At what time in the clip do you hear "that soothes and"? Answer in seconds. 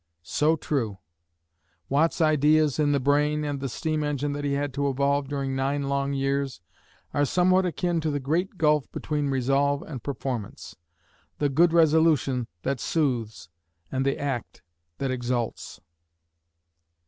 12.63-14.03